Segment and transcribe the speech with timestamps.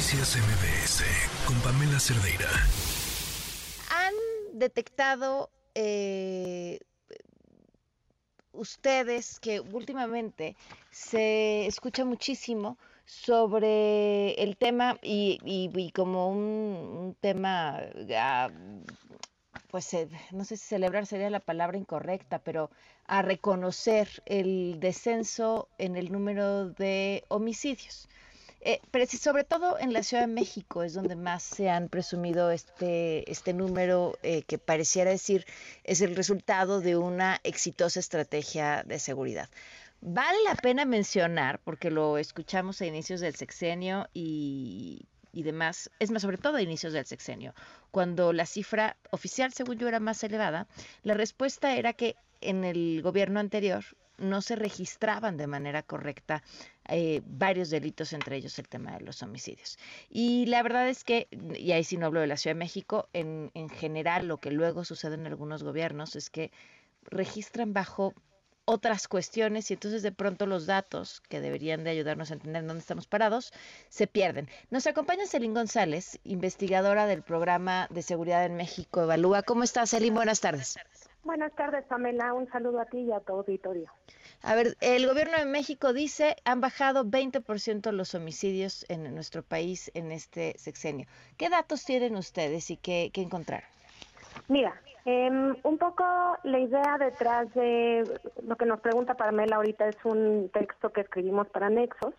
[0.00, 1.04] Noticias MBS
[1.46, 2.48] con Pamela Cerdeira.
[3.90, 4.14] ¿Han
[4.58, 6.78] detectado eh,
[8.52, 10.56] ustedes que últimamente
[10.90, 17.80] se escucha muchísimo sobre el tema y, como un, tema,
[18.16, 18.48] ah,
[19.68, 22.70] pues eh, no sé si celebrar sería la palabra incorrecta, pero
[23.04, 28.08] a reconocer el descenso en el número de homicidios.
[28.62, 32.50] Eh, pero sobre todo en la Ciudad de México es donde más se han presumido
[32.50, 35.46] este, este número eh, que pareciera decir
[35.84, 39.48] es el resultado de una exitosa estrategia de seguridad.
[40.02, 46.10] Vale la pena mencionar, porque lo escuchamos a inicios del sexenio y, y demás, es
[46.10, 47.54] más sobre todo a inicios del sexenio,
[47.90, 50.66] cuando la cifra oficial, según yo, era más elevada,
[51.02, 53.84] la respuesta era que en el gobierno anterior
[54.20, 56.42] no se registraban de manera correcta
[56.90, 59.78] eh, varios delitos, entre ellos el tema de los homicidios.
[60.08, 63.08] Y la verdad es que, y ahí sí no hablo de la Ciudad de México,
[63.12, 66.50] en, en general lo que luego sucede en algunos gobiernos es que
[67.04, 68.14] registran bajo
[68.64, 72.80] otras cuestiones y entonces de pronto los datos que deberían de ayudarnos a entender dónde
[72.80, 73.52] estamos parados
[73.88, 74.48] se pierden.
[74.70, 79.42] Nos acompaña Celín González, investigadora del programa de seguridad en México Evalúa.
[79.42, 80.14] ¿Cómo estás, Celín?
[80.14, 80.78] Buenas tardes.
[81.24, 82.32] Buenas tardes, Pamela.
[82.32, 83.90] Un saludo a ti y a tu auditorio.
[84.42, 89.90] A ver, el gobierno de México dice han bajado 20% los homicidios en nuestro país
[89.94, 91.06] en este sexenio.
[91.36, 93.68] ¿Qué datos tienen ustedes y qué, qué encontraron?
[94.48, 96.04] Mira, em, un poco
[96.44, 98.04] la idea detrás de
[98.42, 102.14] lo que nos pregunta Pamela ahorita es un texto que escribimos para Nexos,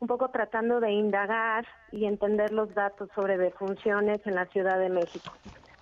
[0.00, 4.88] un poco tratando de indagar y entender los datos sobre defunciones en la Ciudad de
[4.88, 5.30] México.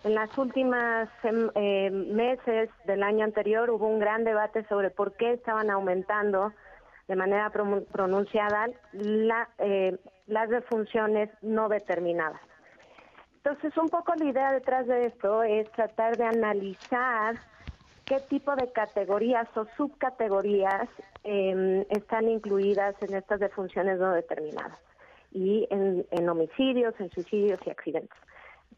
[0.05, 5.33] En las últimas eh, meses del año anterior hubo un gran debate sobre por qué
[5.33, 6.53] estaban aumentando
[7.09, 12.41] de manera pronunciada eh, las defunciones no determinadas.
[13.39, 17.37] Entonces, un poco la idea detrás de esto es tratar de analizar
[18.05, 20.89] qué tipo de categorías o subcategorías
[21.25, 24.78] em, están incluidas en estas defunciones no determinadas
[25.33, 28.19] y en homicidios, en suicidios y accidentes.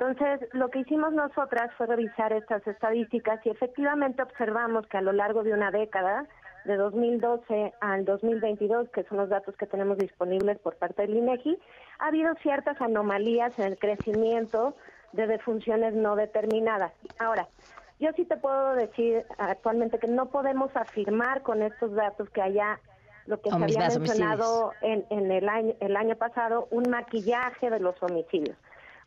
[0.00, 5.12] Entonces, lo que hicimos nosotras fue revisar estas estadísticas y efectivamente observamos que a lo
[5.12, 6.26] largo de una década,
[6.64, 11.58] de 2012 al 2022, que son los datos que tenemos disponibles por parte del INEGI,
[11.98, 14.74] ha habido ciertas anomalías en el crecimiento
[15.12, 16.92] de defunciones no determinadas.
[17.18, 17.46] Ahora,
[17.98, 22.80] yo sí te puedo decir actualmente que no podemos afirmar con estos datos que haya
[23.26, 27.80] lo que se había mencionado en, en el, año, el año pasado, un maquillaje de
[27.80, 28.56] los homicidios.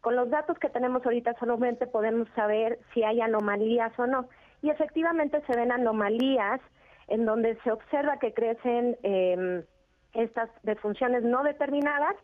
[0.04, 4.28] Con los datos que tenemos ahorita solamente podemos saber si hay anomalías o no.
[4.62, 6.60] Y efectivamente se ven anomalías
[7.08, 9.64] en donde se observa que crecen eh,
[10.12, 12.18] estas defunciones no determinadas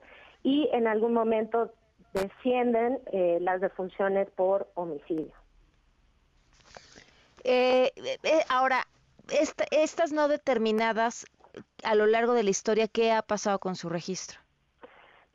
[0.43, 1.71] y en algún momento
[2.13, 5.31] descienden eh, las defunciones por homicidio.
[7.45, 8.85] Eh, eh, ahora,
[9.71, 11.25] estas no determinadas
[11.85, 14.41] a lo largo de la historia, ¿qué ha pasado con su registro?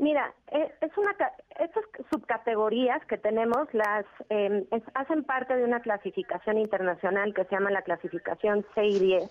[0.05, 1.17] Mira, eh, es una
[1.59, 1.83] estas
[2.13, 7.81] subcategorías que tenemos las em, hacen parte de una clasificación internacional que se llama la
[7.81, 9.31] clasificación CI10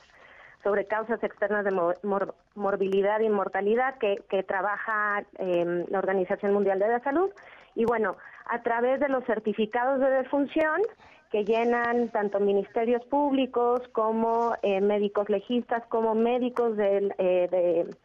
[0.64, 1.72] sobre causas externas de
[2.56, 7.30] morbilidad y mortalidad que, trabaja eh, la Organización Mundial de la Salud.
[7.76, 8.16] Y bueno
[8.48, 10.82] a través de los certificados de defunción
[11.32, 17.96] que llenan tanto ministerios públicos como eh, médicos legistas como médicos de, eh, de,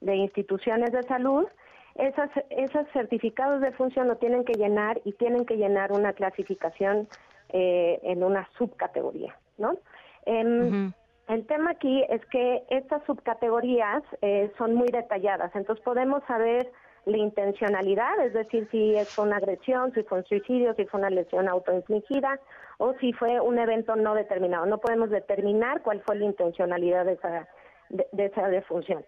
[0.00, 1.48] de instituciones de salud
[1.94, 7.08] esas, esos certificados de función lo tienen que llenar y tienen que llenar una clasificación
[7.50, 9.76] eh, en una subcategoría, ¿no?
[10.24, 10.92] Em,
[11.28, 16.70] el tema aquí es que estas subcategorías eh, son muy detalladas, entonces podemos saber
[17.04, 21.10] la intencionalidad, es decir, si es una agresión, si fue un suicidio, si fue una
[21.10, 22.38] lesión autoinfligida
[22.78, 24.66] o si fue un evento no determinado.
[24.66, 27.48] No podemos determinar cuál fue la intencionalidad de esa,
[27.88, 29.04] de, de esa defunción.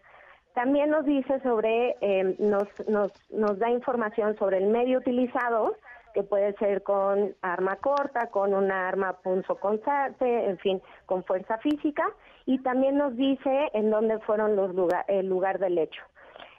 [0.54, 5.76] También nos dice sobre, eh, nos, nos, nos da información sobre el medio utilizado,
[6.14, 11.58] que puede ser con arma corta, con una arma punzo constante, en fin, con fuerza
[11.58, 12.08] física,
[12.46, 16.02] y también nos dice en dónde fueron los lugar, el lugar del hecho,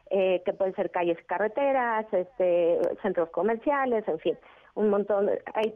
[0.10, 4.38] eh, que pueden ser calles, carreteras, este, centros comerciales, en fin,
[4.76, 5.74] un montón, hay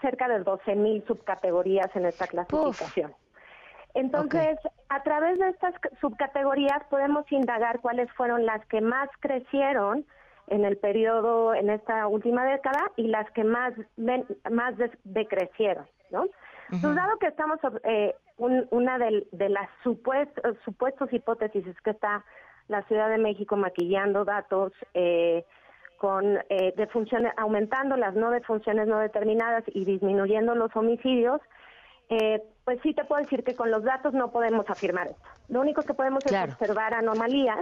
[0.00, 3.12] cerca de 12 mil subcategorías en esta clasificación.
[3.94, 4.58] Entonces,
[4.88, 10.04] a través de estas subcategorías podemos indagar cuáles fueron las que más crecieron
[10.48, 13.72] en el periodo, en esta última década, y las que más,
[14.50, 14.74] más
[15.04, 16.26] decrecieron, ¿no?
[16.70, 22.24] dado que estamos, eh, una de, las supuestos, supuestos hipótesis es que está
[22.68, 25.44] la Ciudad de México maquillando datos, eh,
[25.98, 31.40] con eh, defunciones, aumentando las no defunciones no determinadas y disminuyendo los homicidios,
[32.08, 35.28] eh, pues sí te puedo decir que con los datos no podemos afirmar esto.
[35.48, 37.60] Lo único que podemos es observar anomalías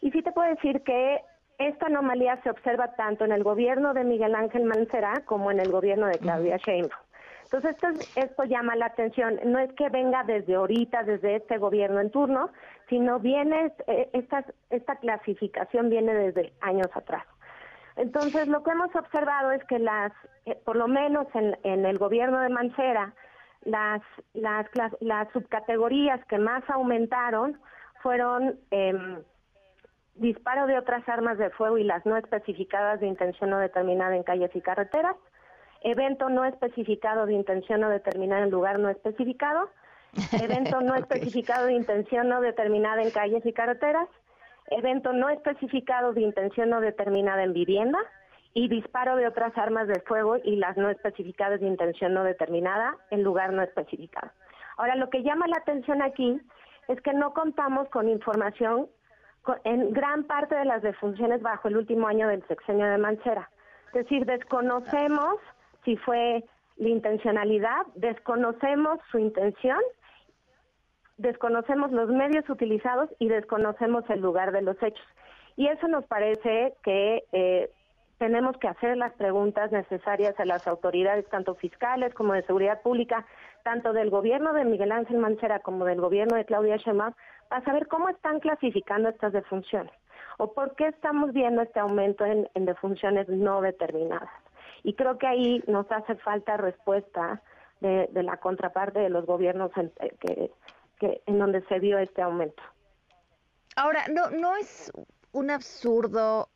[0.00, 1.20] y sí te puedo decir que
[1.58, 5.70] esta anomalía se observa tanto en el gobierno de Miguel Ángel Mancera como en el
[5.70, 7.02] gobierno de Claudia Sheinbaum.
[7.44, 9.38] Entonces esto, esto llama la atención.
[9.44, 12.50] No es que venga desde ahorita, desde este gobierno en turno,
[12.88, 17.24] sino viene eh, esta, esta clasificación viene desde años atrás.
[17.96, 20.12] Entonces lo que hemos observado es que las,
[20.46, 23.12] eh, por lo menos en, en el gobierno de Mancera,
[23.62, 24.02] las,
[24.34, 24.66] las,
[25.00, 27.60] las subcategorías que más aumentaron
[28.02, 29.22] fueron eh,
[30.14, 34.22] disparo de otras armas de fuego y las no especificadas de intención no determinada en
[34.22, 35.16] calles y carreteras,
[35.82, 39.70] evento no especificado de intención no determinada en lugar no especificado,
[40.42, 44.08] evento no especificado de intención no determinada en calles y carreteras,
[44.70, 47.98] evento no especificado de intención no determinada en vivienda
[48.54, 52.96] y disparo de otras armas de fuego y las no especificadas de intención no determinada
[53.10, 54.30] en lugar no especificado.
[54.76, 56.40] Ahora, lo que llama la atención aquí
[56.88, 58.88] es que no contamos con información
[59.64, 63.50] en gran parte de las defunciones bajo el último año del sexenio de Mancera.
[63.88, 65.36] Es decir, desconocemos
[65.84, 66.44] si fue
[66.76, 69.78] la intencionalidad, desconocemos su intención,
[71.16, 75.06] desconocemos los medios utilizados y desconocemos el lugar de los hechos.
[75.56, 77.70] Y eso nos parece que eh,
[78.20, 83.24] tenemos que hacer las preguntas necesarias a las autoridades, tanto fiscales como de seguridad pública,
[83.62, 87.14] tanto del gobierno de Miguel Ángel Mancera como del gobierno de Claudia Sheinbaum,
[87.48, 89.92] para saber cómo están clasificando estas defunciones
[90.36, 94.28] o por qué estamos viendo este aumento en, defunciones no determinadas.
[94.82, 97.40] Y creo que ahí nos hace falta respuesta
[97.80, 100.50] de, la contraparte de los gobiernos en, eh,
[100.98, 102.62] que, en donde se vio este aumento.
[103.76, 104.92] Ahora, no, no es
[105.32, 106.50] un absurdo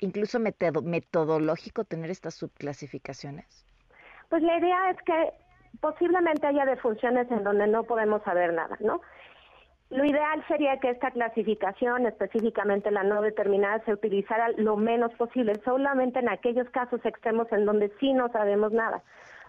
[0.00, 3.66] incluso metodológico tener estas subclasificaciones?
[4.28, 5.32] Pues la idea es que
[5.80, 9.00] posiblemente haya defunciones en donde no podemos saber nada, ¿no?
[9.90, 15.54] Lo ideal sería que esta clasificación, específicamente la no determinada, se utilizara lo menos posible,
[15.64, 19.02] solamente en aquellos casos extremos en donde sí no sabemos nada.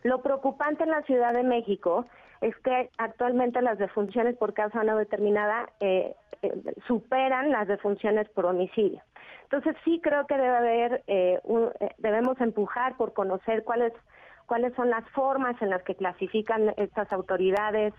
[0.03, 2.05] Lo preocupante en la Ciudad de México
[2.39, 6.53] es que actualmente las defunciones por causa no determinada eh, eh,
[6.87, 9.01] superan las defunciones por homicidio.
[9.51, 11.41] Entonces sí creo que debe haber, eh,
[11.79, 13.93] eh, debemos empujar por conocer cuáles
[14.45, 17.93] cuáles son las formas en las que clasifican estas autoridades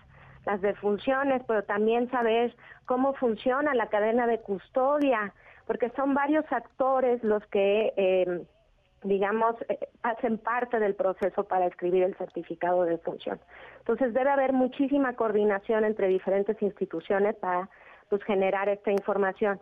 [0.45, 2.55] las defunciones, pero también saber
[2.85, 5.33] cómo funciona la cadena de custodia,
[5.67, 8.43] porque son varios actores los que, eh,
[9.03, 9.55] digamos,
[10.03, 13.39] hacen parte del proceso para escribir el certificado de defunción.
[13.79, 17.69] Entonces debe haber muchísima coordinación entre diferentes instituciones para
[18.09, 19.61] pues, generar esta información.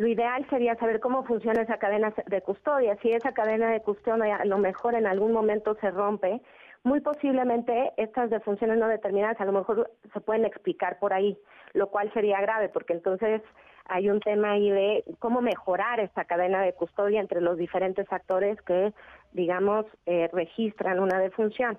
[0.00, 2.96] Lo ideal sería saber cómo funciona esa cadena de custodia.
[3.02, 6.40] Si esa cadena de custodia a lo mejor en algún momento se rompe,
[6.84, 11.36] muy posiblemente estas defunciones no determinadas a lo mejor se pueden explicar por ahí,
[11.74, 13.42] lo cual sería grave porque entonces
[13.84, 18.58] hay un tema ahí de cómo mejorar esta cadena de custodia entre los diferentes actores
[18.62, 18.94] que,
[19.32, 21.78] digamos, eh, registran una defunción.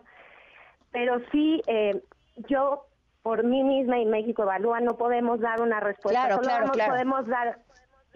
[0.91, 1.99] Pero sí, eh,
[2.47, 2.85] yo
[3.23, 7.57] por mí misma y México Evalúa no podemos dar una respuesta, claro, solo podemos dar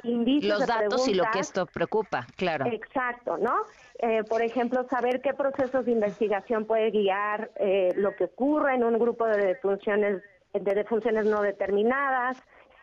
[0.03, 2.65] los datos y lo que esto preocupa, claro.
[2.65, 3.53] Exacto, ¿no?
[3.99, 8.83] Eh, por ejemplo, saber qué procesos de investigación puede guiar eh, lo que ocurre en
[8.83, 10.21] un grupo de defunciones,
[10.53, 12.37] de defunciones no determinadas,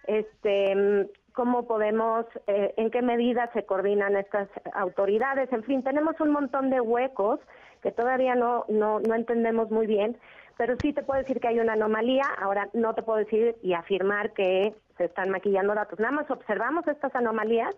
[0.07, 6.31] este, cómo podemos, eh, en qué medida se coordinan estas autoridades, en fin, tenemos un
[6.31, 7.41] montón de huecos
[7.83, 10.17] que todavía no, no, no entendemos muy bien,
[10.57, 13.73] pero sí te puedo decir que hay una anomalía, ahora no te puedo decir y
[13.73, 15.99] afirmar que se están maquillando datos.
[15.99, 17.75] Nada más observamos estas anomalías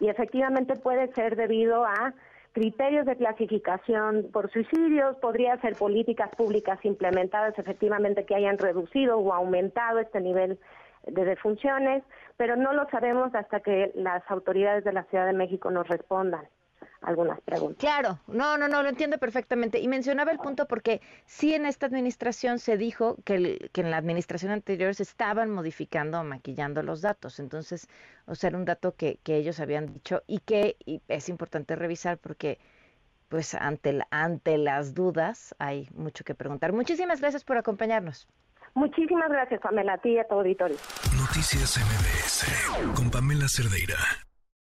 [0.00, 2.14] y efectivamente puede ser debido a
[2.52, 9.32] criterios de clasificación por suicidios, podría ser políticas públicas implementadas efectivamente que hayan reducido o
[9.32, 10.58] aumentado este nivel
[11.06, 12.02] de defunciones,
[12.36, 16.46] pero no lo sabemos hasta que las autoridades de la Ciudad de México nos respondan
[17.06, 17.78] algunas preguntas.
[17.78, 19.78] Claro, no, no, no, lo entiendo perfectamente.
[19.78, 23.96] Y mencionaba el punto porque sí en esta administración se dijo que, que en la
[23.96, 27.38] administración anterior se estaban modificando o maquillando los datos.
[27.38, 27.88] Entonces,
[28.26, 30.76] o sea, era un dato que, que ellos habían dicho y que
[31.08, 32.58] es importante revisar porque
[33.28, 36.72] pues ante, ante las dudas hay mucho que preguntar.
[36.72, 38.28] Muchísimas gracias por acompañarnos.
[38.74, 40.76] Muchísimas gracias, Pamela, a ti y a tu auditorio.
[41.16, 43.96] Noticias MBS con Pamela Cerdeira.